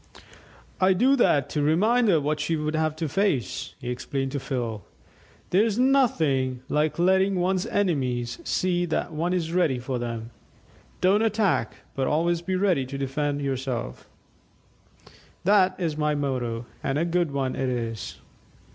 "I 0.79 0.93
do 0.93 1.15
that 1.17 1.47
to 1.51 1.61
remind 1.61 2.09
her 2.09 2.19
what 2.19 2.39
she 2.39 2.55
would 2.55 2.73
have 2.75 2.95
to 2.95 3.07
face," 3.07 3.75
he 3.79 3.91
explained 3.91 4.31
to 4.31 4.39
Phil. 4.39 4.83
"There's 5.51 5.77
nothing 5.77 6.61
like 6.69 6.97
letting 6.97 7.35
one's 7.35 7.67
enemies 7.67 8.39
see 8.43 8.85
that 8.87 9.13
one 9.13 9.31
is 9.31 9.53
ready 9.53 9.77
for 9.77 9.99
them. 9.99 10.31
'Don't 11.01 11.21
attack, 11.21 11.75
but 11.93 12.07
always 12.07 12.41
be 12.41 12.55
ready 12.55 12.83
to 12.87 12.97
defend 12.97 13.43
yourself; 13.43 14.09
this 15.43 15.71
is 15.77 15.95
my 15.97 16.15
motto, 16.15 16.65
and 16.81 16.97
a 16.97 17.05
good 17.05 17.29
one 17.29 17.55
it 17.55 17.69
is." 17.69 18.17